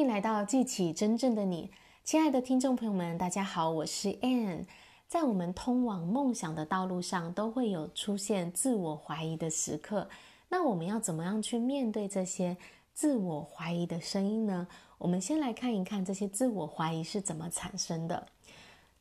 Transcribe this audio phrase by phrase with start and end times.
[0.00, 1.70] 欢迎来到记起真正的你，
[2.04, 4.64] 亲爱的听众朋友们，大家好，我是 Anne。
[5.06, 10.08] 在我们通往梦想的道路上，都会有出现自我怀疑的时刻。
[10.48, 12.56] 那我们要怎么样去面对这些
[12.94, 14.66] 自我怀疑的声音呢？
[14.96, 18.26] 我们先来看一看这些自我怀疑是怎么产生的。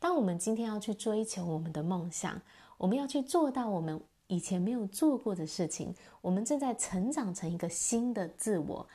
[0.01, 2.41] 当我们今天要去追求我们的梦想，
[2.77, 8.85] 我们要去做到我们以前没有做过的事情，我们正在成长成一个新的自我。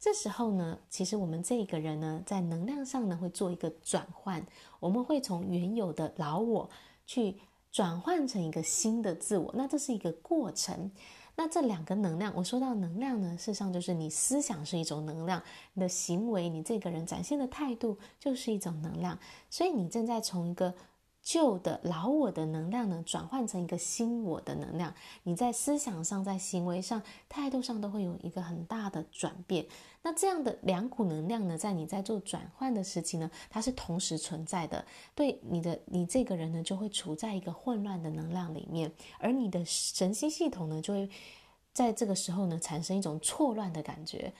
[0.00, 4.44] 这时候呢，其实我们这个人呢，在能量上呢，会做一个转换。
[4.80, 6.70] 我们会从原有的老我
[7.04, 7.36] 去
[7.70, 9.52] 转换成一个新的自我。
[9.54, 10.90] 那这是一个过程。
[11.36, 15.42] 那这两个能量，我说到能量呢，事实上就是你思想是一种能量，
[15.74, 19.18] 你的行为，你这个人展现的态度就是一种能量。
[19.50, 20.74] 所以你正在从一个
[21.22, 24.94] 旧的老我的能量呢，转换成一个新我的能量。
[25.22, 29.66] 你在思想上、在行为上、态度上都会有一个很大的转变。
[30.02, 34.84] 那这样的两股能量呢，在你在做转换的时期呢，它是同时存在的。
[35.14, 41.10] 对你的你这个人呢，就会处在一个混乱的能量里面，而你的神经系统呢，就会
[41.72, 44.32] 在这个时候呢，产生一种错乱的感觉。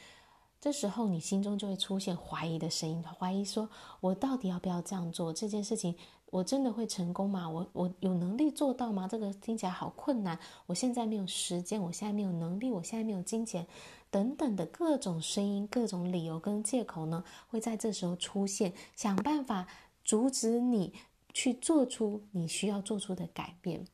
[0.61, 3.69] 这时候你心中就会出现怀疑的声音，怀疑说：
[4.01, 5.33] 我到底要不要这样做？
[5.33, 5.95] 这件事情
[6.27, 7.49] 我真的会成功吗？
[7.49, 9.09] 我我有能力做到吗？
[9.09, 10.39] 这个听起来好困难。
[10.67, 13.67] 我现在没有时间，我现在没有能力，我现在没有金钱。
[14.11, 19.67] 等等的各种声音、各种理由跟借口呢，会在这时候出现，想办法
[20.05, 20.93] 阻止你
[21.33, 23.87] 去做出你需要做出的改变。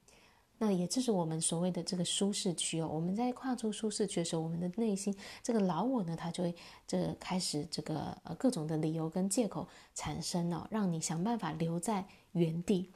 [0.58, 2.88] 那也就是我们所谓的这个舒适区哦。
[2.90, 6.54] 我们在跨出舒适区的时候，我们的内心这个老我呢，它就会
[6.86, 12.90] 这开始这个呃各种的理由跟借口产生了，让你想办法留在原地。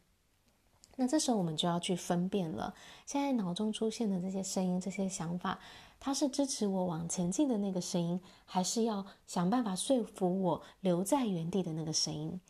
[0.97, 2.75] 那这时候我们就要去分辨了，
[3.07, 5.59] 现在脑中出现的这些声音、这些想法。
[6.03, 12.41] 它是支持我往前进的那个声音，还是要想办法说服我留在原地的那个声音？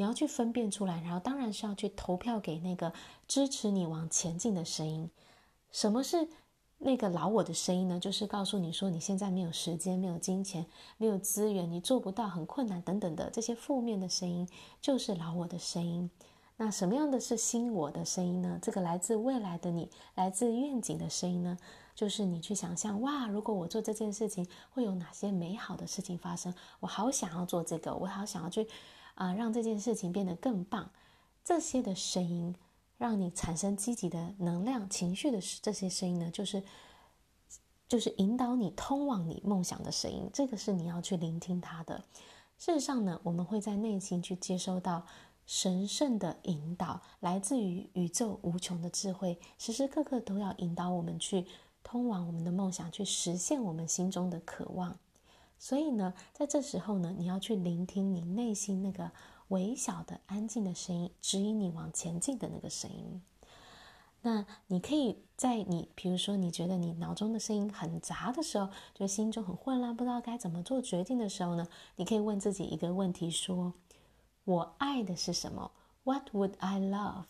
[0.00, 2.90] 你要去分辨出来，然后当然是要去投票给那个
[3.28, 5.10] 支持你往前进的声音。
[5.72, 6.26] 什么是
[6.78, 8.00] 那个老我的声音呢？
[8.00, 10.64] 就是告诉你说你现在没有时间、没有金钱、
[10.96, 14.48] 没有资源，你做不到，很困难等等的这些负面的声音，
[14.80, 16.10] 就是老我的声音。
[16.56, 18.58] 那什么样的是新我的声音呢？
[18.62, 21.58] 这个来自未来的你，来自愿景的声音呢？
[21.94, 26.54] 就是你去想象，哇，如果我做这件事情，会有哪些美好的事情发生？
[26.80, 28.66] 我好想要做这个，我好想要去，
[29.20, 30.90] 啊、让这件事情变得更棒。
[31.44, 32.56] 这些的声音，
[32.96, 36.62] 让你产生积极的能量、情绪的这些声音呢，就是，
[37.86, 40.30] 就是引导你通往你梦想的声音。
[40.32, 42.02] 这个是你要去聆听它的。
[42.56, 45.04] 事实上呢，我们会在内心去接收到
[45.44, 51.46] 神圣的引导，来自于宇宙无穷的智慧，时时刻刻都要引导我们去。
[51.82, 54.96] 通往我们的梦想，去实现我们心中的渴望。
[55.60, 59.12] 所以呢，在这时候呢，你要去聆听你内心那个
[59.48, 63.20] 微小的、安静的声音，指引你往前进的那个声音。
[64.22, 73.74] 那你可以在你，比如说你觉得你脑中的声音很杂的时候，就心中很混乱，不知道该怎么做决定的时候呢，你可以问自己一个问题：说，
[74.44, 75.70] 我爱的是什么
[76.04, 77.24] ？What would I love？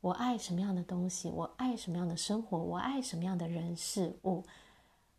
[0.00, 1.30] 我爱什么样的东西？
[1.30, 2.58] 我爱什么样的生活？
[2.58, 4.44] 我爱什么样的人事物？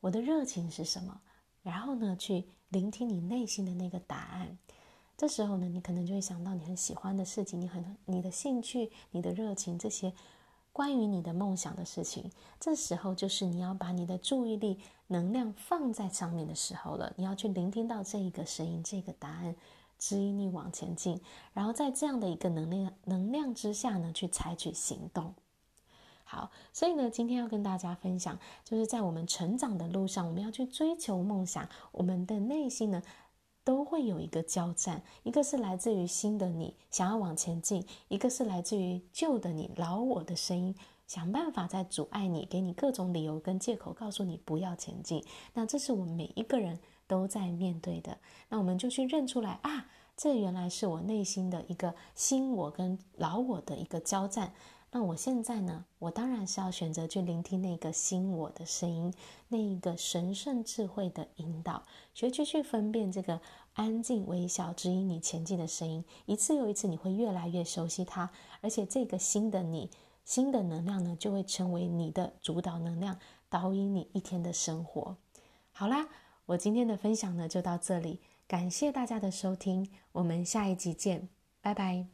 [0.02, 1.22] 我的热情是什么？
[1.64, 4.58] 然后呢，去聆听你内心的那个答案。
[5.18, 10.14] 这时候呢，你可能就会想到你很喜欢的事情，你很你的兴趣、你的热情，这些
[10.72, 12.32] 关于你的梦想的事情。
[12.60, 17.14] 这时候就是你要把你的注意力、能量放在上面的时候了。
[17.16, 19.56] 你要去聆听到这一个声音、这个答案。
[20.00, 21.22] 指引你往前进，
[21.54, 25.34] 然后在这样的一个能量能量之下呢，去采取行动。
[26.34, 33.04] 好，所以呢，今天要跟大家分享，就是在我们成长的路上，我们要去追求梦想，我们的内心呢，
[33.64, 45.24] 都会有一个交战，一个是来自于新的你想要往前进，一个是来自于旧的你老我的声音，想办法在阻碍你，给你各种理由跟借口，告诉你不要前进。
[45.54, 46.80] 那这是我们每一个人。
[47.06, 48.18] 都在面对的，
[48.48, 54.54] 那我们就去认出来啊，这原来是我内心的一个新我跟老我的一个交战。
[54.96, 59.14] 那我现在呢，我当然是要选择去聆听那个新我的声音，
[59.50, 63.42] 那一个神圣智慧的引导，学习去分辨这个
[63.74, 66.06] 安静微小指引你前进的声音。
[66.28, 68.30] 一次又一次，你会越来越熟悉它，
[68.62, 69.90] 而且这个新的你，
[70.24, 73.18] 新的能量呢，就会成为你的主导能量，
[73.50, 75.18] 导引你一天的生活。
[75.72, 76.08] 好啦。
[76.48, 78.20] 我今天的分享呢，就到这里，
[78.50, 81.30] 感谢大家的收听，我们下一集见，
[81.62, 82.13] 拜拜。